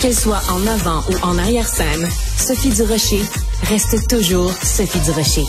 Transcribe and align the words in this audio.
Qu'elle 0.00 0.14
soit 0.14 0.40
en 0.50 0.66
avant 0.66 1.02
ou 1.10 1.26
en 1.26 1.36
arrière-scène, 1.36 2.08
Sophie 2.38 2.70
Durocher 2.70 3.20
reste 3.64 4.08
toujours 4.08 4.50
Sophie 4.50 4.98
Durocher. 5.00 5.44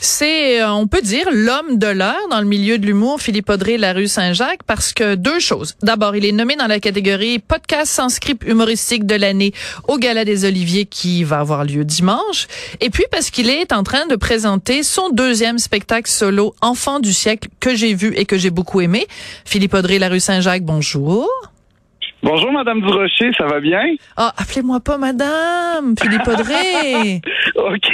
C'est, 0.00 0.62
euh, 0.62 0.70
on 0.70 0.86
peut 0.86 1.02
dire, 1.02 1.26
l'homme 1.32 1.76
de 1.76 1.88
l'heure 1.88 2.28
dans 2.30 2.38
le 2.38 2.46
milieu 2.46 2.78
de 2.78 2.86
l'humour, 2.86 3.20
Philippe 3.20 3.50
Audrey, 3.50 3.78
la 3.78 3.94
rue 3.94 4.06
Saint-Jacques, 4.06 4.62
parce 4.64 4.92
que 4.92 5.16
deux 5.16 5.40
choses. 5.40 5.74
D'abord, 5.82 6.14
il 6.14 6.24
est 6.24 6.30
nommé 6.30 6.54
dans 6.54 6.68
la 6.68 6.78
catégorie 6.78 7.40
podcast 7.40 7.92
sans 7.92 8.10
script 8.10 8.44
humoristique 8.46 9.06
de 9.06 9.16
l'année 9.16 9.52
au 9.88 9.98
Gala 9.98 10.24
des 10.24 10.44
Oliviers 10.44 10.84
qui 10.86 11.24
va 11.24 11.40
avoir 11.40 11.64
lieu 11.64 11.84
dimanche. 11.84 12.46
Et 12.80 12.90
puis 12.90 13.06
parce 13.10 13.30
qu'il 13.30 13.50
est 13.50 13.72
en 13.72 13.82
train 13.82 14.06
de 14.06 14.14
présenter 14.14 14.84
son 14.84 15.10
deuxième 15.10 15.58
spectacle 15.58 16.08
solo, 16.08 16.54
Enfant 16.60 17.00
du 17.00 17.12
siècle, 17.12 17.48
que 17.58 17.74
j'ai 17.74 17.92
vu 17.92 18.14
et 18.14 18.24
que 18.24 18.38
j'ai 18.38 18.50
beaucoup 18.50 18.80
aimé. 18.80 19.08
Philippe 19.44 19.74
Audrey, 19.74 19.98
la 19.98 20.10
rue 20.10 20.20
Saint-Jacques, 20.20 20.62
bonjour. 20.62 21.28
Bonjour, 22.26 22.50
Madame 22.50 22.80
Durocher, 22.80 23.30
ça 23.38 23.46
va 23.46 23.60
bien? 23.60 23.94
Ah, 24.16 24.32
appelez-moi 24.36 24.80
pas 24.80 24.98
Madame, 24.98 25.94
Philippe 25.96 26.26
Audrey. 26.26 27.20
OK. 27.54 27.88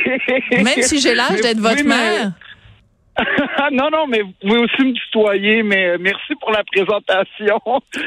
Même 0.52 0.80
si 0.80 1.00
j'ai 1.00 1.14
l'âge 1.14 1.42
d'être 1.42 1.58
votre 1.58 1.84
mère. 1.84 2.32
Non, 3.72 3.90
non, 3.90 4.06
mais 4.08 4.22
vous 4.22 4.32
pouvez 4.40 4.58
aussi 4.58 4.82
me 4.82 4.92
tutoyer, 4.94 5.62
mais 5.62 5.88
euh, 5.90 5.96
merci 6.00 6.34
pour 6.40 6.50
la 6.50 6.62
présentation. 6.64 7.60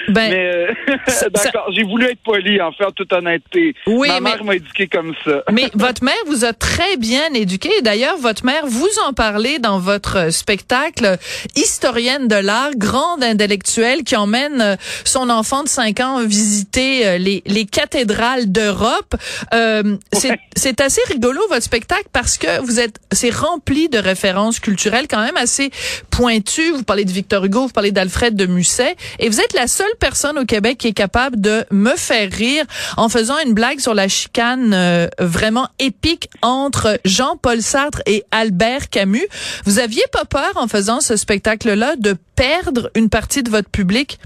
Ben, 0.10 0.34
euh, 0.34 0.74
d'accord, 1.32 1.70
j'ai 1.72 1.84
voulu 1.84 2.06
être 2.06 2.22
poli, 2.24 2.60
en 2.62 2.72
fait, 2.72 2.86
en 2.86 2.92
toute 2.92 3.14
honnêteté. 3.14 3.76
Oui, 3.88 4.08
Ma 4.08 4.20
mère 4.20 4.44
m'a 4.44 4.56
éduqué 4.56 4.88
comme 4.88 5.14
ça. 5.24 5.44
Mais 5.52 5.70
votre 5.76 6.04
mère 6.04 6.14
vous 6.26 6.44
a 6.44 6.54
très 6.54 6.98
bien 6.98 7.34
éduqué. 7.34 7.70
D'ailleurs, 7.82 8.18
votre 8.18 8.46
mère 8.46 8.66
vous 8.66 8.90
en 9.08 9.14
parlait 9.14 9.60
dans 9.60 9.80
votre 9.80 10.32
spectacle 10.32 11.18
Historienne 11.56 12.28
de 12.28 12.36
l'art, 12.36 12.72
grande 12.76 13.24
intellectuelle 13.24 14.04
qui 14.04 14.16
emmène 14.16 14.62
euh, 14.62 14.76
son 15.04 15.30
enfant 15.30 15.64
de 15.64 15.70
5 15.70 16.00
ans 16.00 16.26
visiter 16.26 17.08
euh, 17.08 17.18
les, 17.18 17.44
les 17.46 17.66
cathédrales 17.66 18.52
d'Europe. 18.52 19.16
Euh, 19.54 19.84
Ouais. 20.14 20.40
c'est 20.56 20.82
assez 20.82 21.02
rigolo 21.08 21.40
votre 21.50 21.62
spectacle 21.64 22.08
parce 22.12 22.38
que 22.38 22.60
vous 22.62 22.80
êtes 22.80 23.00
c'est 23.12 23.30
rempli 23.34 23.90
de 23.90 23.98
références 23.98 24.60
culturelles 24.60 24.95
quand 25.08 25.24
même 25.24 25.38
assez 25.38 25.72
pointues. 26.10 26.72
Vous 26.72 26.84
parlez 26.84 27.06
de 27.06 27.12
Victor 27.12 27.44
Hugo, 27.46 27.68
vous 27.68 27.74
parlez 27.74 27.92
d'Alfred 27.92 28.36
de 28.36 28.46
Musset 28.46 28.96
et 29.20 29.30
vous 29.30 29.40
êtes 29.40 29.54
la 29.54 29.68
seule 29.68 29.94
personne 30.00 30.38
au 30.40 30.46
Québec 30.46 30.78
qui 30.78 30.88
est 30.88 30.94
capable 30.94 31.40
de 31.40 31.66
me 31.72 31.96
faire 31.96 32.32
rire 32.32 32.66
en 32.98 33.10
faisant 33.10 33.38
une 33.46 33.54
blague 33.54 33.80
sur 33.80 33.94
la 33.94 34.08
chicane 34.08 34.74
euh, 34.74 35.08
vraiment 35.20 35.68
épique 35.80 36.30
entre 36.42 37.00
Jean-Paul 37.06 37.62
Sartre 37.62 38.02
et 38.06 38.24
Albert 38.32 38.90
Camus. 38.90 39.28
Vous 39.66 39.80
aviez 39.80 40.04
pas 40.12 40.26
peur 40.26 40.52
en 40.56 40.68
faisant 40.68 41.02
ce 41.02 41.16
spectacle-là 41.16 41.96
de 41.98 42.16
perdre 42.36 42.90
une 42.96 43.10
partie 43.10 43.44
de 43.44 43.50
votre 43.50 43.70
public? 43.70 44.20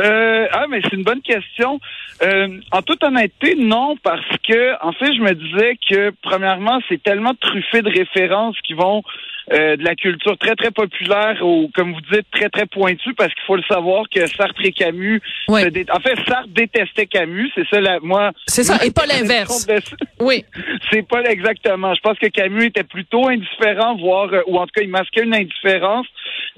Euh, 0.00 0.46
ah, 0.52 0.66
mais 0.68 0.80
c'est 0.82 0.96
une 0.96 1.02
bonne 1.04 1.20
question. 1.22 1.78
Euh, 2.22 2.48
en 2.72 2.82
toute 2.82 3.02
honnêteté, 3.04 3.54
non, 3.56 3.96
parce 4.02 4.24
que, 4.46 4.74
en 4.84 4.92
fait, 4.92 5.12
je 5.14 5.20
me 5.20 5.32
disais 5.34 5.76
que, 5.90 6.12
premièrement, 6.22 6.80
c'est 6.88 7.02
tellement 7.02 7.34
truffé 7.34 7.82
de 7.82 7.88
références 7.90 8.56
qui 8.66 8.74
vont 8.74 9.02
euh, 9.52 9.76
de 9.76 9.82
la 9.84 9.94
culture 9.96 10.38
très, 10.38 10.54
très 10.54 10.70
populaire 10.70 11.36
ou, 11.44 11.70
comme 11.74 11.92
vous 11.92 12.00
dites, 12.12 12.26
très, 12.30 12.48
très 12.50 12.66
pointue, 12.66 13.14
parce 13.14 13.32
qu'il 13.34 13.42
faut 13.46 13.56
le 13.56 13.62
savoir 13.68 14.04
que 14.14 14.26
Sartre 14.26 14.60
et 14.64 14.72
Camus... 14.72 15.20
Dé- 15.70 15.86
En 15.92 15.98
fait, 16.00 16.14
Sartre 16.28 16.48
détestait 16.48 17.06
Camus, 17.06 17.50
c'est 17.54 17.66
ça, 17.68 17.80
la, 17.80 17.98
moi... 18.00 18.30
C'est 18.46 18.62
ça, 18.64 18.78
et 18.84 18.90
pas 18.92 19.06
l'inverse. 19.06 19.66
Oui. 20.20 20.44
C'est 20.92 21.06
pas 21.06 21.22
exactement. 21.24 21.94
Je 21.94 22.00
pense 22.00 22.18
que 22.18 22.26
Camus 22.28 22.66
était 22.66 22.84
plutôt 22.84 23.28
indifférent, 23.28 23.96
voire 23.96 24.32
euh, 24.32 24.42
ou 24.46 24.58
en 24.58 24.66
tout 24.66 24.72
cas 24.74 24.82
il 24.82 24.90
masquait 24.90 25.22
une 25.24 25.34
indifférence. 25.34 26.06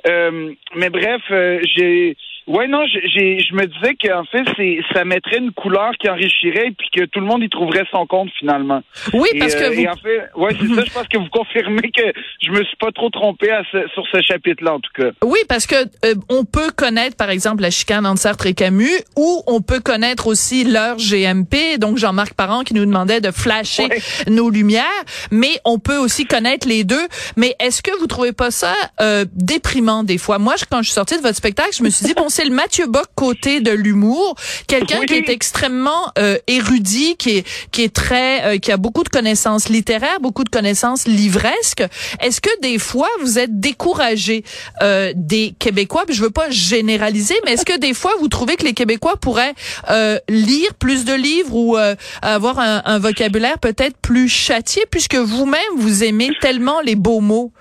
Euh, 0.07 0.53
mais 0.75 0.91
bref, 0.91 1.23
euh, 1.31 1.61
j'ai 1.75 2.17
ouais 2.47 2.67
non, 2.69 2.85
j'ai- 2.87 3.39
je 3.41 3.55
me 3.55 3.67
disais 3.67 3.95
qu'en 4.03 4.25
fait 4.25 4.45
c'est 4.57 4.79
ça 4.95 5.05
mettrait 5.05 5.39
une 5.39 5.53
couleur 5.53 5.93
qui 6.01 6.09
enrichirait 6.09 6.73
puis 6.77 6.89
que 6.95 7.05
tout 7.07 7.21
le 7.21 7.27
monde 7.27 7.43
y 7.43 7.49
trouverait 7.49 7.85
son 7.91 8.07
compte 8.07 8.31
finalement. 8.39 8.83
Oui, 9.13 9.29
Et, 9.35 9.39
parce 9.39 9.55
que 9.55 9.63
euh, 9.65 9.71
vous, 9.71 9.81
et 9.81 9.89
en 9.89 9.97
fait, 9.97 10.31
ouais, 10.37 10.51
c'est 10.61 10.75
ça. 10.75 10.83
Je 10.87 10.93
pense 10.93 11.09
que 11.09 11.19
vous 11.19 11.29
confirmez 11.31 11.91
que 11.91 12.03
je 12.43 12.51
me 12.51 12.63
suis 12.65 12.77
pas 12.77 12.91
trop 12.93 13.11
trompé 13.11 13.51
à 13.51 13.63
ce- 13.71 13.89
sur 13.95 14.05
ce 14.13 14.21
chapitre-là 14.23 14.75
en 14.75 14.81
tout 14.81 14.91
cas. 14.95 15.11
Oui, 15.25 15.39
parce 15.49 15.67
que 15.67 15.75
euh, 16.05 16.15
on 16.29 16.45
peut 16.45 16.71
connaître, 16.77 17.17
par 17.17 17.31
exemple, 17.31 17.63
la 17.63 17.71
chicane 17.71 18.07
entre 18.07 18.21
Sartre 18.21 18.47
et 18.47 18.55
Camus, 18.55 18.89
ou 19.17 19.43
on 19.47 19.61
peut 19.61 19.81
connaître 19.81 20.27
aussi 20.27 20.65
leur 20.65 20.97
GMP, 20.97 21.79
donc 21.79 21.99
Jean-Marc 21.99 22.35
Parent 22.35 22.63
qui 22.65 22.75
nous 22.75 22.85
demandait 22.85 23.21
de 23.21 23.31
flasher 23.31 23.83
Ouais. 23.85 23.99
nos 24.29 24.51
lumières, 24.51 24.83
mais 25.31 25.51
on 25.65 25.79
peut 25.79 25.97
aussi 25.97 26.25
connaître 26.27 26.69
les 26.69 26.85
deux. 26.85 27.07
Mais 27.37 27.55
est-ce 27.61 27.83
que 27.83 27.91
vous 27.99 28.07
trouvez 28.07 28.33
pas 28.33 28.51
ça 28.51 28.75
euh, 29.01 29.25
déprimant 29.35 30.05
des 30.05 30.19
fois? 30.19 30.39
Moi, 30.39 30.55
je- 30.59 30.65
quand 30.71 30.79
je 30.79 30.85
suis 30.89 30.95
sortie 30.95 31.17
de 31.17 31.23
votre 31.23 31.37
spectacle, 31.37 31.71
je 31.77 31.83
me 31.83 31.91
suis 31.91 32.05
dit 32.07 32.15
bon, 32.15 32.29
c'est 32.43 32.49
le 32.49 32.55
Mathieu 32.55 32.87
Bock 32.87 33.07
côté 33.15 33.61
de 33.61 33.71
l'humour, 33.71 34.35
quelqu'un 34.67 35.01
Oui. 35.01 35.07
qui 35.07 35.15
est 35.15 35.29
extrêmement 35.29 36.11
euh, 36.19 36.39
érudit, 36.49 37.17
qui 37.17 37.39
est 37.39 37.47
qui 37.71 37.83
est 37.83 37.95
très, 37.95 38.45
euh, 38.45 38.59
qui 38.59 38.73
a 38.73 38.77
beaucoup 38.77 39.05
de 39.05 39.09
connaissances 39.09 39.69
littéraires, 39.69 40.19
beaucoup 40.21 40.43
de 40.43 40.49
connaissances 40.49 41.07
livresques. 41.07 41.85
Est-ce 42.21 42.41
que 42.41 42.51
des 42.61 42.79
fois 42.81 43.09
vous 43.21 43.39
êtes 43.39 43.61
découragé 43.61 44.43
euh, 44.83 45.13
des 45.15 45.55
Québécois? 45.59 46.03
Puis 46.07 46.17
Je 46.17 46.23
veux 46.23 46.31
pas 46.31 46.51
généraliser, 46.51 47.37
mais 47.45 47.53
est-ce 47.53 47.65
que 47.65 47.79
des 47.79 47.95
fois 47.95 48.13
vous 48.19 48.29
trouvez 48.29 48.57
que 48.57 48.65
les 48.65 48.75
Québécois 48.75 49.17
pourraient 49.17 49.55
euh, 49.91 50.19
lire 50.29 50.75
plus 50.75 51.05
de 51.05 51.15
livres 51.15 51.55
ou 51.55 51.77
euh, 51.79 51.95
avoir 52.23 52.59
un, 52.59 52.83
un 52.85 52.99
vocabulaire 52.99 53.59
peut-être 53.61 53.97
plus 53.99 54.29
châtié, 54.29 54.83
puisque 54.91 55.15
vous-même 55.15 55.61
vous 55.77 56.03
aimez 56.03 56.31
tellement 56.41 56.81
les 56.81 56.97
beaux 56.97 57.21
mots? 57.21 57.53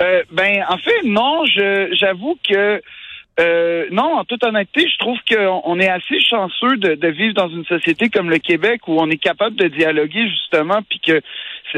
Euh, 0.00 0.22
ben, 0.32 0.64
en 0.68 0.78
fait, 0.78 1.02
non, 1.04 1.44
je, 1.44 1.94
j'avoue 2.00 2.36
que 2.48 2.80
euh, 3.40 3.86
non, 3.90 4.18
en 4.18 4.24
toute 4.24 4.44
honnêteté, 4.44 4.86
je 4.86 4.98
trouve 4.98 5.18
qu'on 5.30 5.62
on 5.64 5.80
est 5.80 5.88
assez 5.88 6.20
chanceux 6.20 6.76
de, 6.76 7.08
vivre 7.08 7.34
dans 7.34 7.48
une 7.48 7.64
société 7.64 8.10
comme 8.10 8.28
le 8.28 8.38
Québec 8.38 8.86
où 8.88 9.00
on 9.00 9.08
est 9.08 9.16
capable 9.16 9.56
de 9.56 9.68
dialoguer 9.68 10.28
justement, 10.28 10.80
puis 10.88 11.00
que 11.00 11.20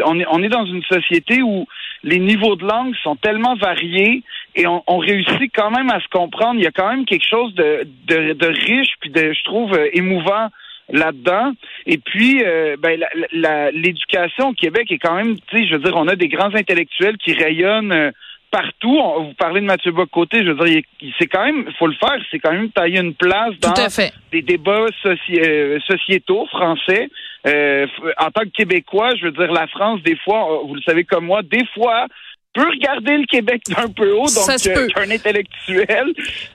on 0.05 0.19
est 0.19 0.27
on 0.29 0.43
est 0.43 0.49
dans 0.49 0.67
une 0.67 0.83
société 0.83 1.43
où 1.43 1.67
les 2.03 2.19
niveaux 2.19 2.57
de 2.57 2.65
langue 2.65 2.95
sont 3.03 3.15
tellement 3.15 3.55
variés 3.55 4.25
et 4.57 4.67
on, 4.67 4.99
réussit 4.99 5.51
quand 5.55 5.71
même 5.71 5.91
à 5.91 6.01
se 6.01 6.09
comprendre. 6.09 6.59
Il 6.59 6.65
y 6.65 6.67
a 6.67 6.73
quand 6.73 6.89
même 6.89 7.05
quelque 7.05 7.29
chose 7.29 7.55
de 7.55 7.87
de, 8.07 8.47
riche 8.47 8.95
puis 9.01 9.11
de 9.11 9.33
je 9.33 9.45
trouve 9.45 9.73
euh, 9.75 9.89
émouvant 9.93 10.49
là-dedans. 10.91 11.53
Et 11.87 11.99
puis, 11.99 12.43
euh, 12.45 12.77
ben, 12.79 13.01
l'éducation 13.73 14.49
au 14.49 14.53
Québec 14.53 14.91
est 14.91 14.99
quand 14.99 15.15
même, 15.15 15.39
tu 15.49 15.57
sais, 15.57 15.67
je 15.67 15.75
veux 15.75 15.83
dire, 15.83 15.97
on 15.97 16.09
a 16.09 16.17
des 16.17 16.29
grands 16.29 16.55
intellectuels 16.55 17.17
qui 17.19 17.33
rayonnent 17.33 17.93
euh, 17.93 18.11
partout. 18.59 18.97
On- 18.97 19.25
vous 19.25 19.35
parlez 19.35 19.61
de 19.61 19.67
Mathieu 19.67 19.91
Bock-Côté, 19.93 20.45
je 20.45 20.51
veux 20.53 20.67
dire, 20.69 20.83
c'est 21.19 21.27
quand 21.27 21.45
même, 21.45 21.67
faut 21.79 21.87
le 21.89 21.95
faire, 21.95 22.17
c'est 22.31 22.39
quand 22.39 22.53
même 22.53 22.71
tailler 22.71 23.01
une 23.01 23.15
place 23.15 23.55
dans 23.61 23.71
des 24.31 24.43
débats 24.43 24.87
soci- 25.03 25.41
euh, 25.45 25.79
sociétaux 25.89 26.47
français. 26.47 27.09
Euh, 27.47 27.87
en 28.19 28.31
tant 28.31 28.43
que 28.43 28.51
Québécois, 28.59 29.11
je 29.17 29.25
veux 29.27 29.33
dire, 29.33 29.53
la 29.53 29.67
France, 29.67 30.01
des 30.03 30.17
fois, 30.17 30.41
euh, 30.51 30.67
vous 30.67 30.75
le 30.77 30.83
savez 30.83 31.05
comme 31.05 31.27
moi, 31.27 31.43
des 31.43 31.65
fois, 31.75 32.07
peut 32.55 32.69
regarder 32.71 33.17
le 33.19 33.27
Québec 33.27 33.63
d'un 33.69 33.89
peu 33.89 34.13
haut, 34.13 34.27
donc 34.27 34.47
euh, 34.71 34.87
qu'un 34.95 35.11
intellectuel 35.11 36.07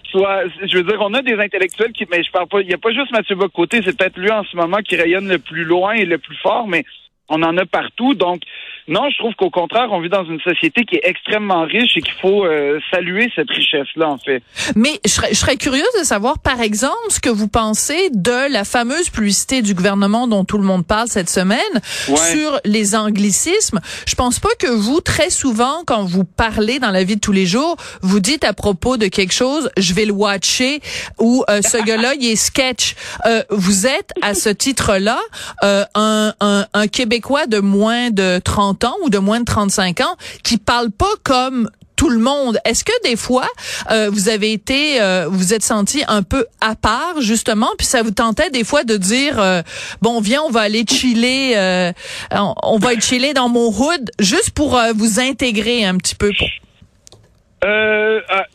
soit, 0.10 0.44
je 0.66 0.78
veux 0.78 0.84
dire, 0.84 0.98
on 1.02 1.14
a 1.14 1.22
des 1.22 1.34
intellectuels 1.34 1.92
qui, 1.92 2.06
mais 2.10 2.24
je 2.24 2.32
parle 2.32 2.48
pas, 2.48 2.62
il 2.62 2.70
y 2.70 2.74
a 2.74 2.78
pas 2.78 2.92
juste 2.92 3.12
Mathieu 3.12 3.36
Bock-Côté, 3.36 3.82
c'est 3.84 3.96
peut-être 3.98 4.18
lui 4.18 4.32
en 4.32 4.44
ce 4.46 4.56
moment 4.56 4.78
qui 4.78 4.96
rayonne 4.96 5.28
le 5.28 5.40
plus 5.40 5.66
loin 5.66 5.92
et 5.94 6.06
le 6.06 6.18
plus 6.18 6.38
fort, 6.38 6.68
mais 6.68 6.86
on 7.30 7.42
en 7.44 7.58
a 7.58 7.66
partout, 7.66 8.14
donc 8.16 8.42
non, 8.88 9.08
je 9.12 9.18
trouve 9.20 9.36
qu'au 9.36 9.52
contraire, 9.52 9.90
on 9.92 10.02
vit 10.02 10.10
dans 10.10 10.26
une 10.26 10.40
société 10.42 10.84
qui 10.84 10.96
est 10.96 11.02
extrêmement 11.04 11.62
riche 11.64 11.96
et 11.96 12.02
qu'il 12.02 12.14
faut 12.20 12.44
euh, 12.44 12.80
saluer 12.92 13.30
cette 13.36 13.50
richesse-là, 13.52 14.10
en 14.10 14.18
fait. 14.18 14.42
Mais 14.76 15.00
je 15.06 15.12
serais, 15.12 15.28
je 15.30 15.36
serais 15.36 15.58
curieuse 15.58 15.84
de 16.00 16.04
savoir, 16.04 16.40
par 16.40 16.60
exemple, 16.60 16.96
ce 17.10 17.20
que 17.20 17.30
vous 17.30 17.48
pensez 17.48 18.10
de 18.12 18.52
la 18.52 18.64
fameuse 18.64 19.10
publicité 19.12 19.62
du 19.62 19.76
gouvernement 19.76 20.28
dont 20.28 20.44
tout 20.44 20.58
le 20.58 20.64
monde 20.64 20.88
parle 20.88 21.08
cette 21.08 21.30
semaine 21.30 21.60
Ouais. 22.08 22.18
sur 22.18 22.60
les 22.66 22.96
anglicismes. 22.96 23.80
Je 24.08 24.16
pense 24.16 24.40
pas 24.40 24.50
que 24.58 24.68
vous, 24.68 25.02
très 25.02 25.30
souvent, 25.30 25.84
quand 25.86 26.04
vous 26.04 26.24
parlez 26.24 26.80
dans 26.80 26.90
la 26.92 27.04
vie 27.04 27.16
de 27.18 27.22
tous 27.22 27.32
les 27.32 27.46
jours, 27.46 27.76
vous 28.02 28.20
dites 28.20 28.44
à 28.44 28.54
propos 28.54 28.98
de 28.98 29.06
quelque 29.06 29.34
chose, 29.34 29.70
je 29.78 29.94
vais 29.94 30.06
le 30.06 30.14
watcher 30.14 30.80
ou 31.20 31.44
euh, 31.50 31.62
ce 31.62 31.78
gars-là, 31.78 32.14
il 32.20 32.26
est 32.32 32.36
sketch. 32.36 32.96
Euh, 33.28 33.44
vous 33.52 33.86
êtes, 33.86 34.12
à 34.24 34.34
ce 34.34 34.50
titre-là, 34.50 35.20
euh, 35.64 35.84
un, 35.94 36.34
un, 36.40 36.66
un 36.74 36.88
Québécois 36.88 37.19
de 37.48 37.60
moins 37.60 38.10
de 38.10 38.40
30 38.40 38.84
ans 38.86 38.96
ou 39.04 39.10
de 39.10 39.18
moins 39.18 39.40
de 39.40 39.46
35 39.46 40.02
ans 40.02 40.16
qui 40.44 40.58
parle 40.58 40.92
pas 40.92 41.06
comme 41.24 41.70
tout 41.96 42.10
le 42.10 42.20
monde. 42.20 42.60
Est-ce 42.64 42.86
que 42.86 42.94
des 43.04 43.18
fois 43.18 43.48
euh, 43.92 44.10
vous 44.10 44.30
avez 44.30 44.54
été, 44.54 45.02
euh, 45.02 45.28
vous 45.30 45.54
êtes 45.54 45.64
senti 45.64 46.02
un 46.08 46.24
peu 46.24 46.46
à 46.62 46.76
part 46.76 47.20
justement, 47.20 47.68
puis 47.78 47.86
ça 47.86 48.04
vous 48.04 48.12
tentait 48.12 48.50
des 48.52 48.64
fois 48.64 48.86
de 48.86 48.96
dire 48.96 49.38
euh, 49.38 49.62
bon 50.02 50.22
viens 50.22 50.42
on 50.44 50.50
va 50.50 50.62
aller 50.62 50.86
chiller, 50.90 51.58
euh, 51.58 51.92
on, 52.32 52.78
va 52.78 52.90
aller 52.90 53.02
chiller 53.02 53.34
dans 53.34 53.50
mon 53.50 53.68
hood 53.68 54.12
juste 54.20 54.52
pour 54.52 54.80
vous 54.96 55.20
intégrer 55.20 55.84
un 55.84 55.98
petit 55.98 56.16
peu. 56.16 56.32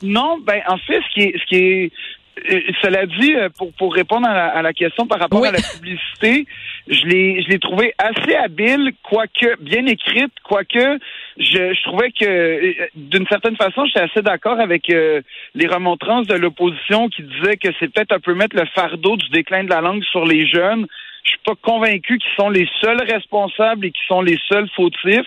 Non, 0.02 0.38
ben 0.46 0.62
en 0.66 0.78
fait, 0.78 1.00
ce 1.00 1.14
qui 1.14 1.20
est, 1.20 1.34
ce 1.38 1.46
qui 1.46 1.56
est 1.56 1.93
euh, 2.51 2.61
cela 2.83 3.07
dit, 3.07 3.35
euh, 3.35 3.49
pour, 3.57 3.73
pour 3.75 3.95
répondre 3.95 4.27
à 4.29 4.61
la, 4.61 4.73
question 4.73 5.07
par 5.07 5.21
rapport 5.21 5.45
à 5.45 5.53
la 5.53 5.61
publicité, 5.61 6.47
je 6.89 7.07
l'ai 7.07 7.43
je 7.43 7.49
l'ai 7.49 7.59
trouvé 7.59 7.95
assez 7.99 8.35
habile, 8.35 8.93
quoique 9.03 9.61
bien 9.61 9.87
écrite, 9.87 10.33
quoique 10.43 10.99
je, 11.39 11.75
je 11.75 11.83
trouvais 11.85 12.11
que 12.11 12.25
euh, 12.25 12.87
d'une 12.97 13.27
certaine 13.29 13.57
façon, 13.57 13.87
j'étais 13.87 14.01
assez 14.01 14.23
d'accord 14.23 14.59
avec 14.59 14.89
les 14.89 15.67
remontrances 15.67 16.27
de 16.27 16.35
l'opposition 16.35 17.09
qui 17.09 17.23
disaient 17.23 17.57
que 17.57 17.69
c'est 17.79 17.93
peut-être 17.93 18.13
un 18.13 18.21
peu 18.21 18.35
mettre 18.35 18.57
le 18.57 18.67
fardeau 18.75 19.17
du 19.17 19.29
déclin 19.31 19.65
de 19.65 19.71
la 19.71 19.81
langue 19.81 20.03
sur 20.05 20.25
les 20.25 20.47
jeunes. 20.47 20.87
Je 21.23 21.31
suis 21.31 21.41
pas 21.45 21.55
convaincu 21.63 22.19
qu'ils 22.19 22.35
sont 22.37 22.51
les 22.51 22.69
seuls 22.83 23.03
responsables 23.03 23.87
et 23.87 23.91
qu'ils 23.91 24.07
sont 24.07 24.21
les 24.21 24.39
seuls 24.49 24.69
fautifs. 24.77 25.27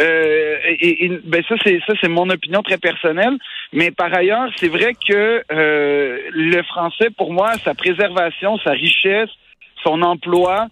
Euh, 0.00 0.56
et, 0.80 1.20
ben 1.24 1.42
ça 1.48 1.54
c'est 1.64 1.78
ça 1.86 1.92
c'est 2.00 2.08
mon 2.08 2.28
opinion 2.30 2.62
très 2.62 2.78
personnelle. 2.78 3.36
Mais 3.72 3.90
par 3.90 4.12
ailleurs, 4.14 4.48
c'est 4.56 4.68
vrai 4.68 4.94
que 4.94 5.42
euh, 5.52 6.18
le 6.30 6.62
français, 6.62 7.10
pour 7.16 7.32
moi, 7.32 7.52
sa 7.64 7.74
préservation, 7.74 8.58
sa 8.58 8.70
richesse, 8.70 9.30
son 9.82 10.02
emploi, 10.02 10.68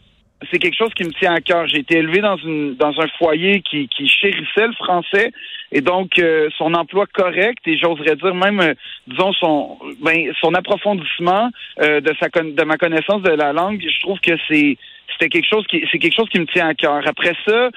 c'est 0.50 0.58
quelque 0.58 0.76
chose 0.76 0.94
qui 0.94 1.04
me 1.04 1.12
tient 1.12 1.34
à 1.34 1.40
cœur. 1.40 1.66
J'ai 1.68 1.80
été 1.80 1.98
élevé 1.98 2.20
dans 2.20 2.36
une 2.38 2.76
dans 2.76 2.98
un 2.98 3.08
foyer 3.18 3.60
qui, 3.60 3.88
qui 3.88 4.08
chérissait 4.08 4.66
le 4.66 4.72
français 4.72 5.32
et 5.70 5.82
donc 5.82 6.18
euh, 6.18 6.48
son 6.56 6.72
emploi 6.72 7.04
correct 7.12 7.58
et 7.66 7.76
j'oserais 7.76 8.16
dire 8.16 8.34
même 8.34 8.74
disons 9.06 9.32
son 9.34 9.78
ben 10.02 10.32
son 10.40 10.54
approfondissement 10.54 11.50
de 11.78 12.14
sa 12.18 12.28
de 12.42 12.64
ma 12.64 12.78
connaissance 12.78 13.22
de 13.22 13.30
la 13.32 13.52
langue, 13.52 13.82
je 13.82 14.00
trouve 14.00 14.18
que 14.20 14.32
c'est 14.48 14.78
c'était 15.12 15.28
quelque 15.28 15.48
chose 15.48 15.66
qui 15.66 15.84
c'est 15.92 15.98
quelque 15.98 16.16
chose 16.16 16.28
qui 16.30 16.40
me 16.40 16.46
tient 16.46 16.68
à 16.68 16.74
cœur. 16.74 17.02
Après 17.06 17.34
ça, 17.46 17.70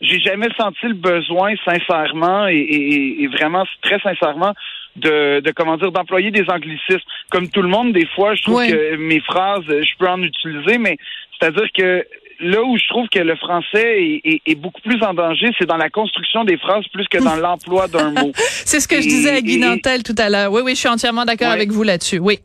j'ai 0.00 0.18
jamais 0.18 0.48
senti 0.58 0.86
le 0.86 0.94
besoin 0.94 1.52
sincèrement 1.64 2.46
et, 2.48 3.28
vraiment 3.32 3.64
très 3.82 3.98
sincèrement 4.00 4.54
de, 4.96 5.40
de 5.40 5.50
comment 5.52 5.76
dire 5.76 5.92
d'employer 5.92 6.30
des 6.30 6.44
anglicismes. 6.48 7.00
Comme 7.30 7.48
tout 7.48 7.62
le 7.62 7.68
monde, 7.68 7.92
des 7.92 8.06
fois, 8.06 8.34
je 8.34 8.42
trouve 8.42 8.66
que 8.66 8.96
mes 8.96 9.20
phrases, 9.20 9.64
je 9.68 9.96
peux 9.98 10.08
en 10.08 10.22
utiliser, 10.22 10.78
mais 10.78 10.96
c'est-à-dire 11.38 11.68
que 11.76 12.04
là 12.40 12.62
où 12.62 12.76
je 12.78 12.88
trouve 12.88 13.08
que 13.08 13.18
le 13.18 13.36
français 13.36 14.20
est, 14.46 14.54
beaucoup 14.54 14.80
plus 14.80 15.02
en 15.02 15.14
danger, 15.14 15.48
c'est 15.58 15.66
dans 15.66 15.76
la 15.76 15.90
construction 15.90 16.44
des 16.44 16.56
phrases 16.56 16.86
plus 16.92 17.06
que 17.08 17.18
dans 17.18 17.36
l'emploi 17.36 17.86
d'un 17.88 18.10
mot. 18.10 18.32
c'est 18.36 18.80
ce 18.80 18.88
que 18.88 18.96
je 18.96 19.08
disais 19.08 19.30
à 19.30 19.40
Guy 19.40 19.58
Nantel 19.58 20.02
tout 20.02 20.14
à 20.18 20.30
l'heure. 20.30 20.50
Oui, 20.50 20.62
oui, 20.64 20.72
je 20.72 20.80
suis 20.80 20.88
entièrement 20.88 21.24
d'accord 21.24 21.50
avec 21.50 21.70
vous 21.70 21.82
là-dessus. 21.82 22.18
Oui. 22.18 22.38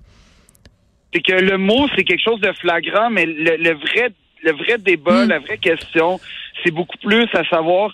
C'est 1.14 1.22
que 1.22 1.34
le 1.34 1.58
mot, 1.58 1.88
c'est 1.96 2.04
quelque 2.04 2.22
chose 2.22 2.42
de 2.42 2.52
flagrant, 2.60 3.10
mais 3.10 3.26
le, 3.26 3.74
vrai 3.74 4.10
le 4.44 4.52
vrai 4.52 4.78
débat, 4.78 5.26
mm. 5.26 5.30
la 5.30 5.40
vraie 5.40 5.58
question, 5.58 6.20
c'est 6.64 6.72
beaucoup 6.72 6.98
plus 6.98 7.28
à 7.34 7.44
savoir 7.50 7.94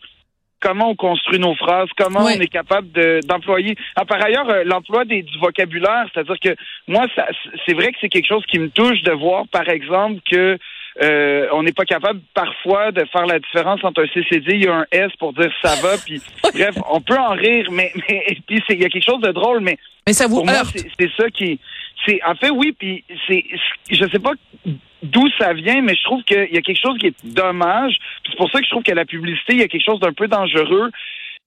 comment 0.61 0.89
on 0.89 0.95
construit 0.95 1.39
nos 1.39 1.55
phrases, 1.55 1.89
comment 1.97 2.25
on 2.25 2.29
est 2.29 2.47
capable 2.47 2.87
d'employer. 3.23 3.75
Ah, 3.95 4.05
par 4.05 4.23
ailleurs, 4.23 4.49
euh, 4.49 4.63
l'emploi 4.63 5.05
du 5.05 5.25
vocabulaire, 5.39 6.05
c'est-à-dire 6.13 6.39
que 6.39 6.55
moi, 6.87 7.05
c'est 7.65 7.73
vrai 7.73 7.91
que 7.91 7.97
c'est 7.99 8.09
quelque 8.09 8.27
chose 8.27 8.45
qui 8.45 8.59
me 8.59 8.69
touche 8.69 9.01
de 9.01 9.11
voir, 9.11 9.47
par 9.47 9.67
exemple, 9.67 10.21
que 10.29 10.57
euh, 11.01 11.47
on 11.53 11.63
n'est 11.63 11.71
pas 11.71 11.85
capable 11.85 12.19
parfois 12.33 12.91
de 12.91 13.05
faire 13.05 13.25
la 13.25 13.39
différence 13.39 13.81
entre 13.83 14.03
un 14.03 14.07
CCD 14.07 14.65
et 14.65 14.69
un 14.69 14.85
S 14.91 15.11
pour 15.19 15.33
dire 15.33 15.51
ça 15.63 15.75
va. 15.81 15.97
Puis 15.97 16.21
bref, 16.53 16.75
on 16.89 16.99
peut 17.01 17.17
en 17.17 17.31
rire, 17.31 17.67
mais 17.71 17.91
mais 18.09 18.25
puis 18.45 18.61
il 18.69 18.81
y 18.81 18.85
a 18.85 18.89
quelque 18.89 19.05
chose 19.05 19.21
de 19.21 19.31
drôle, 19.31 19.61
mais 19.61 19.77
mais 20.05 20.13
ça 20.13 20.27
vous 20.27 20.41
heurte. 20.41 20.77
C'est 20.99 21.11
ça 21.17 21.29
qui 21.29 21.59
c'est 22.05 22.19
en 22.25 22.35
fait 22.35 22.49
oui, 22.49 22.75
puis 22.77 23.03
c'est 23.27 23.43
je 23.89 24.05
sais 24.09 24.19
pas 24.19 24.33
d'où 25.03 25.27
ça 25.37 25.53
vient, 25.53 25.81
mais 25.81 25.95
je 25.95 26.03
trouve 26.03 26.23
qu'il 26.23 26.49
y 26.51 26.57
a 26.57 26.61
quelque 26.61 26.81
chose 26.81 26.97
qui 26.99 27.07
est 27.07 27.25
dommage. 27.25 27.95
C'est 28.29 28.37
pour 28.37 28.49
ça 28.51 28.59
que 28.59 28.65
je 28.65 28.69
trouve 28.69 28.83
que 28.83 28.91
la 28.91 29.05
publicité, 29.05 29.53
il 29.53 29.59
y 29.59 29.63
a 29.63 29.67
quelque 29.67 29.85
chose 29.85 29.99
d'un 29.99 30.13
peu 30.13 30.27
dangereux. 30.27 30.91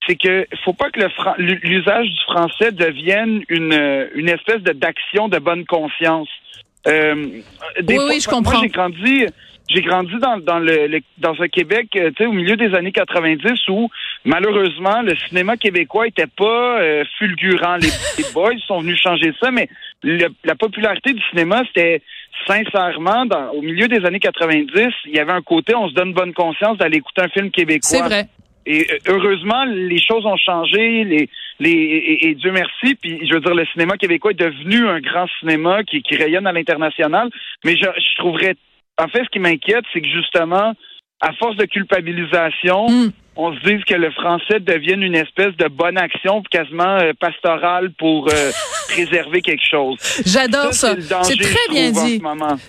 C'est 0.06 0.16
que 0.16 0.46
faut 0.64 0.74
pas 0.74 0.90
que 0.90 1.00
l'usage 1.38 2.06
du 2.06 2.20
français 2.24 2.72
devienne 2.72 3.42
une, 3.48 4.08
une 4.14 4.28
espèce 4.28 4.62
d'action 4.62 5.28
de 5.28 5.38
bonne 5.38 5.64
conscience. 5.64 6.28
Euh, 6.86 7.14
oui, 7.88 7.98
oui, 8.08 8.20
je 8.20 8.28
comprends. 8.28 8.58
Moi, 8.58 8.60
j'ai 8.62 8.68
grandi, 8.68 9.26
j'ai 9.70 9.80
grandi 9.80 10.14
dans, 10.18 10.38
dans 10.38 10.58
le, 10.58 11.00
dans 11.18 11.40
un 11.40 11.48
Québec, 11.48 11.88
euh, 11.96 12.10
tu 12.10 12.24
sais, 12.24 12.26
au 12.26 12.32
milieu 12.32 12.56
des 12.56 12.74
années 12.74 12.92
90 12.92 13.68
où 13.68 13.88
malheureusement 14.24 15.00
le 15.00 15.16
cinéma 15.28 15.56
québécois 15.56 16.06
était 16.06 16.26
pas 16.26 16.80
euh, 16.80 17.04
fulgurant. 17.18 17.76
Les, 17.76 17.88
les, 18.18 18.24
boys 18.34 18.58
sont 18.66 18.80
venus 18.80 19.00
changer 19.00 19.32
ça, 19.40 19.50
mais 19.50 19.68
la 20.02 20.54
popularité 20.54 21.14
du 21.14 21.22
cinéma 21.30 21.62
c'était 21.68 22.02
sincèrement, 22.46 23.26
dans, 23.26 23.50
au 23.50 23.62
milieu 23.62 23.88
des 23.88 24.04
années 24.04 24.20
90, 24.20 24.88
il 25.06 25.14
y 25.14 25.18
avait 25.18 25.32
un 25.32 25.42
côté, 25.42 25.74
on 25.74 25.88
se 25.88 25.94
donne 25.94 26.12
bonne 26.12 26.32
conscience 26.32 26.78
d'aller 26.78 26.98
écouter 26.98 27.22
un 27.22 27.28
film 27.28 27.50
québécois. 27.50 27.88
C'est 27.88 28.02
vrai. 28.02 28.28
Et 28.66 28.86
euh, 28.90 28.98
heureusement, 29.08 29.64
les 29.64 30.00
choses 30.00 30.24
ont 30.24 30.36
changé, 30.36 31.04
les, 31.04 31.28
les, 31.60 32.18
et, 32.22 32.34
Dieu 32.34 32.50
merci. 32.50 32.94
Puis 32.94 33.26
je 33.26 33.34
veux 33.34 33.40
dire, 33.40 33.54
le 33.54 33.66
cinéma 33.66 33.96
québécois 33.96 34.30
est 34.30 34.40
devenu 34.40 34.88
un 34.88 35.00
grand 35.00 35.26
cinéma 35.38 35.84
qui, 35.84 36.02
qui 36.02 36.16
rayonne 36.16 36.46
à 36.46 36.52
l'international. 36.52 37.28
Mais 37.64 37.76
je, 37.76 37.84
je 37.84 38.16
trouverais, 38.16 38.54
en 38.98 39.08
fait, 39.08 39.22
ce 39.24 39.28
qui 39.30 39.38
m'inquiète, 39.38 39.84
c'est 39.92 40.00
que 40.00 40.08
justement, 40.08 40.72
à 41.20 41.32
force 41.34 41.56
de 41.56 41.66
culpabilisation, 41.66 42.86
hmm 42.86 43.10
on 43.36 43.52
se 43.52 43.60
dise 43.60 43.84
que 43.84 43.94
le 43.94 44.10
français 44.12 44.60
devienne 44.60 45.02
une 45.02 45.14
espèce 45.14 45.56
de 45.56 45.68
bonne 45.68 45.98
action 45.98 46.42
quasiment 46.50 46.98
euh, 47.00 47.12
pastorale 47.18 47.90
pour 47.98 48.28
euh, 48.28 48.52
préserver 48.88 49.42
quelque 49.42 49.64
chose. 49.68 49.98
J'adore 50.24 50.72
ça. 50.72 50.94
C'est 51.22 51.36
très 51.36 51.68
bien 51.70 51.90
dit. 51.90 52.22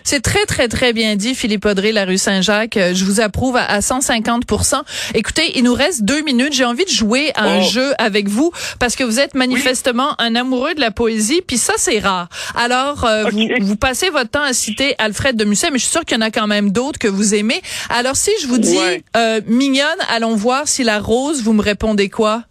C'est 0.03 0.21
très, 0.21 0.45
très, 0.45 0.67
très 0.67 0.93
bien 0.93 1.15
dit, 1.15 1.35
Philippe 1.35 1.65
Audrey, 1.65 1.91
la 1.91 2.05
rue 2.05 2.17
Saint-Jacques. 2.17 2.77
Euh, 2.77 2.93
je 2.95 3.05
vous 3.05 3.21
approuve 3.21 3.57
à, 3.57 3.79
150% 3.79 4.81
Écoutez, 5.13 5.57
il 5.57 5.63
nous 5.63 5.73
reste 5.73 6.03
deux 6.03 6.23
minutes. 6.23 6.53
J'ai 6.53 6.65
envie 6.65 6.85
de 6.85 6.89
jouer 6.89 7.31
à 7.35 7.43
un 7.43 7.59
oh. 7.59 7.69
jeu 7.69 7.93
avec 7.99 8.27
vous 8.27 8.51
parce 8.79 8.95
que 8.95 9.03
vous 9.03 9.19
êtes 9.19 9.35
manifestement 9.35 10.19
un 10.19 10.35
amoureux 10.35 10.73
de 10.73 10.79
la 10.79 10.91
poésie, 10.91 11.41
puis 11.45 11.57
ça, 11.57 11.73
c'est 11.77 11.99
rare. 11.99 12.27
Alors, 12.55 13.07
vous, 13.31 13.47
vous, 13.61 13.75
passez 13.75 14.09
votre 14.09 14.31
temps 14.31 14.43
à 14.43 14.53
citer 14.53 14.95
Alfred 14.97 15.35
de 15.35 15.45
Musset, 15.45 15.69
mais 15.71 15.77
je 15.77 15.83
suis 15.83 15.91
sûre 15.91 16.05
qu'il 16.05 16.17
y 16.17 16.19
en 16.19 16.25
a 16.25 16.31
quand 16.31 16.47
même 16.47 16.71
d'autres 16.71 16.97
que 16.97 17.07
vous 17.07 17.35
aimez. 17.35 17.61
Alors, 17.89 18.15
si 18.15 18.31
je 18.41 18.47
vous 18.47 18.57
dis 18.57 18.79
mignonne, 19.47 19.85
allons 20.09 20.35
voir 20.35 20.54
si 20.65 20.83
la 20.83 20.99
rose, 20.99 21.43
vous 21.43 21.53
me 21.53 21.61
répondez 21.61 22.09
quoi? 22.09 22.43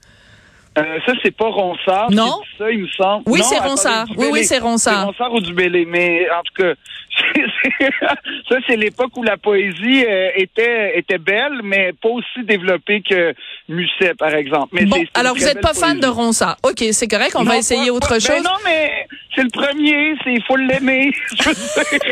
Euh, 0.76 0.98
ça, 1.06 1.12
c'est 1.22 1.30
pas 1.30 1.48
Ronsard. 1.48 2.10
Non? 2.10 2.40
Ça, 2.58 2.70
il 2.70 2.82
me 2.82 2.88
semble. 2.88 3.22
Oui, 3.26 3.40
c'est 3.44 3.58
Ronsard. 3.58 4.06
Oui, 4.16 4.26
oui, 4.32 4.44
c'est 4.44 4.58
Ronsard. 4.58 5.00
C'est 5.00 5.06
Ronsard 5.06 5.32
ou 5.34 5.40
du 5.40 5.54
Bélé. 5.54 5.84
Mais 5.84 6.26
en 6.30 6.42
tout 6.42 6.62
cas, 6.62 6.74
ça, 8.48 8.56
c'est 8.66 8.76
l'époque 8.76 9.16
où 9.16 9.22
la 9.22 9.36
poésie 9.36 10.04
euh, 10.04 10.30
était 10.34 10.98
était 10.98 11.18
belle, 11.18 11.60
mais 11.62 11.92
pas 11.92 12.08
aussi 12.08 12.44
développée 12.44 13.02
que 13.08 13.34
Musset, 13.68 14.14
par 14.18 14.34
exemple. 14.34 14.70
Mais 14.72 14.84
bon, 14.84 15.04
alors 15.14 15.36
vous 15.36 15.44
n'êtes 15.44 15.60
pas 15.60 15.74
fan 15.74 16.00
de 16.00 16.08
Ronsard. 16.08 16.56
OK, 16.64 16.82
c'est 16.90 17.08
correct, 17.08 17.36
on 17.36 17.44
va 17.44 17.56
essayer 17.56 17.90
autre 17.90 18.10
ben 18.10 18.20
chose. 18.20 18.42
non, 18.42 18.56
mais 18.64 19.06
c'est 19.36 19.42
le 19.42 19.50
premier, 19.50 20.16
il 20.26 20.42
faut 20.42 20.56
l'aimer. 20.56 21.12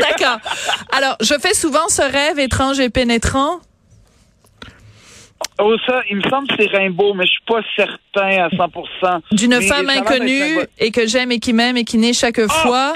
D'accord. 0.01 0.39
Alors, 0.97 1.17
je 1.21 1.35
fais 1.41 1.55
souvent 1.55 1.89
ce 1.89 2.03
rêve 2.03 2.39
étrange 2.39 2.79
et 2.79 2.91
pénétrant. 2.91 3.59
Oh, 5.59 5.77
ça, 5.87 6.03
il 6.11 6.17
me 6.17 6.23
semble 6.23 6.49
que 6.49 6.55
c'est 6.59 6.77
Rimbaud, 6.77 7.15
mais 7.15 7.27
je 7.27 7.33
suis 7.33 7.45
pas 7.47 7.61
certain 7.77 8.45
à 8.45 8.51
100 8.51 9.23
D'une 9.33 9.61
femme 9.63 9.89
inconnue 9.91 10.59
et 10.79 10.91
que 10.91 11.07
j'aime 11.07 11.31
et 11.33 11.39
qui 11.39 11.53
m'aime 11.53 11.77
et 11.77 11.85
qui 11.85 11.99
naît 11.99 12.13
chaque 12.13 12.39
ah! 12.39 12.49
fois. 12.49 12.93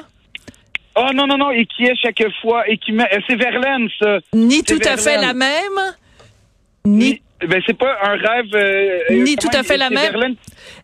Oh 0.99 1.09
non, 1.15 1.27
non, 1.27 1.37
non, 1.37 1.51
et 1.51 1.67
qui 1.67 1.85
est 1.85 1.95
chaque 1.95 2.23
fois, 2.41 2.67
et 2.69 2.79
qui 2.79 2.93
m'aime. 2.93 3.07
C'est 3.29 3.37
Verlaine, 3.37 3.89
ça. 4.01 4.19
Ni 4.33 4.63
tout 4.63 4.81
à 4.85 4.97
fait 4.97 5.19
la 5.19 5.35
même? 5.35 5.95
Ni. 6.87 7.21
ben, 7.47 7.61
c'est 7.67 7.77
pas 7.77 7.99
un 8.03 8.17
rêve. 8.17 8.55
Euh, 8.55 8.99
ni 9.11 9.37
tout 9.37 9.51
à 9.53 9.63
fait 9.63 9.77
la 9.77 9.91
même? 9.91 10.37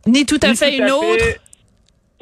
Ni 0.06 0.26
tout 0.26 0.40
à 0.42 0.54
fait 0.54 0.76
une 0.76 0.90
autre? 0.90 1.24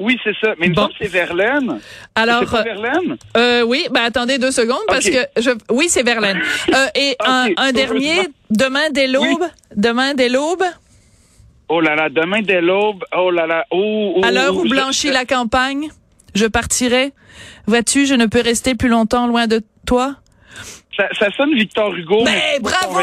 Oui, 0.00 0.18
c'est 0.24 0.34
ça. 0.40 0.54
Mais 0.58 0.66
il 0.66 0.70
me 0.70 0.74
semble 0.74 0.92
que 0.92 0.98
c'est 1.02 1.08
Verlaine. 1.08 1.78
Alors, 2.14 2.44
pas 2.46 2.62
Verlaine? 2.62 3.16
Euh, 3.36 3.62
oui, 3.62 3.86
ben 3.90 4.02
attendez 4.02 4.38
deux 4.38 4.50
secondes 4.50 4.80
parce 4.88 5.04
que 5.04 5.26
je, 5.38 5.50
oui, 5.70 5.86
c'est 5.88 6.02
Verlaine. 6.02 6.40
Euh, 6.74 6.86
et 6.94 7.16
un, 7.24 7.48
un 7.56 7.72
dernier, 7.72 8.28
demain 8.50 8.90
dès 8.90 9.08
l'aube, 9.08 9.44
demain 9.74 10.14
dès 10.14 10.28
l'aube? 10.28 10.62
Oh 11.68 11.80
là 11.80 11.96
là, 11.96 12.08
demain 12.08 12.42
dès 12.42 12.60
l'aube. 12.60 13.04
Oh 13.16 13.30
là 13.30 13.46
là. 13.46 13.64
Oh, 13.70 14.14
oh, 14.16 14.24
à 14.24 14.30
l'heure 14.30 14.56
où 14.56 14.62
blanchit 14.62 15.10
la 15.10 15.24
campagne, 15.24 15.88
je 16.34 16.46
partirai. 16.46 17.12
Vois-tu, 17.66 18.06
je 18.06 18.14
ne 18.14 18.26
peux 18.26 18.40
rester 18.40 18.74
plus 18.74 18.88
longtemps 18.88 19.26
loin 19.26 19.46
de 19.46 19.62
toi? 19.86 20.16
Ça, 21.18 21.30
sonne 21.36 21.54
Victor 21.54 21.94
Hugo. 21.94 22.24
Mais, 22.24 22.58
bravo, 22.60 23.00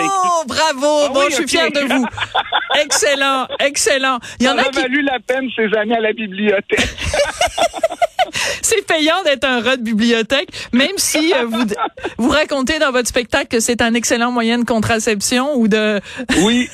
bravo. 0.47 1.01
Ah 1.05 1.09
bon, 1.13 1.21
je 1.29 1.35
suis 1.35 1.47
fier 1.47 1.71
de 1.71 1.79
vous. 1.79 2.05
excellent, 2.83 3.47
excellent. 3.59 4.19
Il 4.39 4.45
y 4.45 4.49
en 4.49 4.57
a, 4.57 4.63
qui... 4.65 4.81
valu 4.81 5.01
la 5.01 5.19
peine 5.19 5.49
ces 5.55 5.75
années 5.77 5.95
à 5.95 6.01
la 6.01 6.13
bibliothèque. 6.13 6.79
c'est 8.61 8.85
payant 8.85 9.23
d'être 9.23 9.45
un 9.45 9.61
rat 9.61 9.77
de 9.77 9.83
bibliothèque, 9.83 10.49
même 10.73 10.97
si 10.97 11.33
euh, 11.33 11.45
vous 11.45 11.65
vous 12.17 12.29
racontez 12.29 12.79
dans 12.79 12.91
votre 12.91 13.07
spectacle 13.07 13.47
que 13.47 13.59
c'est 13.59 13.81
un 13.81 13.93
excellent 13.93 14.31
moyen 14.31 14.59
de 14.59 14.65
contraception 14.65 15.55
ou 15.55 15.67
de. 15.67 15.99
oui. 16.43 16.67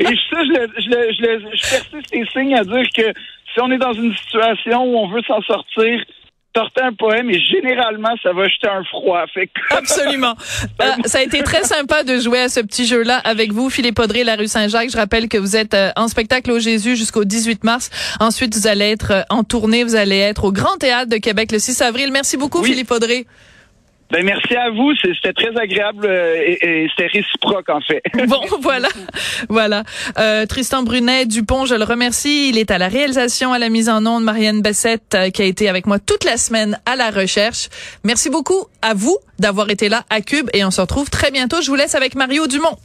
Et 0.00 0.04
ça, 0.04 0.42
je, 0.44 0.66
je, 0.76 0.90
je, 1.18 1.56
je 1.56 1.70
persiste 1.70 2.12
et 2.12 2.24
signe 2.32 2.54
à 2.54 2.64
dire 2.64 2.86
que 2.96 3.12
si 3.52 3.60
on 3.60 3.70
est 3.70 3.78
dans 3.78 3.92
une 3.92 4.14
situation 4.14 4.84
où 4.84 4.96
on 4.98 5.08
veut 5.08 5.22
s'en 5.26 5.40
sortir, 5.42 6.04
sortez 6.56 6.82
un 6.82 6.92
poème 6.92 7.30
et 7.30 7.40
généralement, 7.40 8.14
ça 8.22 8.32
va 8.32 8.48
jeter 8.48 8.68
un 8.68 8.82
froid. 8.84 9.24
Fait 9.32 9.48
Absolument. 9.70 10.34
Euh, 10.82 10.84
ça 11.04 11.18
a 11.18 11.22
été 11.22 11.42
très 11.42 11.64
sympa 11.64 12.02
de 12.02 12.18
jouer 12.18 12.40
à 12.40 12.48
ce 12.48 12.60
petit 12.60 12.86
jeu-là 12.86 13.18
avec 13.18 13.52
vous, 13.52 13.70
Philippe 13.70 13.98
Audrey, 13.98 14.24
la 14.24 14.36
rue 14.36 14.48
Saint-Jacques. 14.48 14.90
Je 14.90 14.96
rappelle 14.96 15.28
que 15.28 15.38
vous 15.38 15.56
êtes 15.56 15.74
euh, 15.74 15.90
en 15.96 16.08
spectacle 16.08 16.50
au 16.50 16.58
Jésus 16.58 16.96
jusqu'au 16.96 17.24
18 17.24 17.64
mars. 17.64 17.90
Ensuite, 18.20 18.54
vous 18.54 18.66
allez 18.66 18.90
être 18.90 19.12
euh, 19.12 19.22
en 19.30 19.44
tournée. 19.44 19.84
Vous 19.84 19.94
allez 19.94 20.18
être 20.18 20.44
au 20.44 20.52
Grand 20.52 20.76
Théâtre 20.76 21.10
de 21.10 21.16
Québec 21.16 21.52
le 21.52 21.58
6 21.58 21.80
avril. 21.82 22.10
Merci 22.12 22.36
beaucoup, 22.36 22.62
Philippe 22.62 22.90
Audrey. 22.90 23.26
Ben 24.10 24.24
merci 24.24 24.56
à 24.56 24.70
vous, 24.70 24.92
c'était 24.96 25.32
très 25.32 25.56
agréable 25.56 26.04
euh, 26.04 26.34
et, 26.36 26.88
c'était 26.90 27.06
réciproque 27.06 27.68
en 27.68 27.80
fait. 27.80 28.02
bon, 28.26 28.40
voilà, 28.60 28.88
voilà. 29.48 29.84
Euh, 30.18 30.46
Tristan 30.46 30.82
Brunet 30.82 31.26
Dupont, 31.26 31.64
je 31.64 31.76
le 31.76 31.84
remercie. 31.84 32.48
Il 32.48 32.58
est 32.58 32.72
à 32.72 32.78
la 32.78 32.88
réalisation, 32.88 33.52
à 33.52 33.60
la 33.60 33.68
mise 33.68 33.88
en 33.88 34.04
onde. 34.06 34.24
Marianne 34.24 34.62
Bessette 34.62 35.14
euh, 35.14 35.30
qui 35.30 35.42
a 35.42 35.44
été 35.44 35.68
avec 35.68 35.86
moi 35.86 36.00
toute 36.00 36.24
la 36.24 36.36
semaine 36.38 36.80
à 36.86 36.96
la 36.96 37.10
recherche. 37.10 37.68
Merci 38.02 38.30
beaucoup 38.30 38.66
à 38.82 38.94
vous 38.94 39.16
d'avoir 39.38 39.70
été 39.70 39.88
là 39.88 40.02
à 40.10 40.20
Cube 40.20 40.50
et 40.54 40.64
on 40.64 40.72
se 40.72 40.80
retrouve 40.80 41.08
très 41.08 41.30
bientôt. 41.30 41.62
Je 41.62 41.70
vous 41.70 41.76
laisse 41.76 41.94
avec 41.94 42.16
Mario 42.16 42.48
Dumont. 42.48 42.76